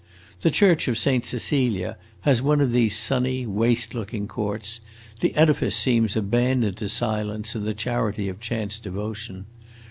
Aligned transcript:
The 0.41 0.49
church 0.49 0.87
of 0.87 0.97
Saint 0.97 1.25
Cecilia 1.25 1.95
has 2.21 2.41
one 2.41 2.59
of 2.59 2.71
these 2.71 2.97
sunny, 2.97 3.45
waste 3.45 3.93
looking 3.93 4.27
courts; 4.27 4.79
the 5.19 5.35
edifice 5.35 5.75
seems 5.75 6.15
abandoned 6.15 6.77
to 6.77 6.89
silence 6.89 7.53
and 7.53 7.67
the 7.67 7.75
charity 7.75 8.27
of 8.27 8.39
chance 8.39 8.79
devotion. 8.79 9.45